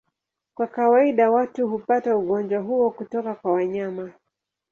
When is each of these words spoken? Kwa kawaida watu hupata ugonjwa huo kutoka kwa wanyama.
Kwa 0.53 0.67
kawaida 0.67 1.31
watu 1.31 1.67
hupata 1.67 2.17
ugonjwa 2.17 2.59
huo 2.61 2.89
kutoka 2.91 3.35
kwa 3.35 3.51
wanyama. 3.53 4.11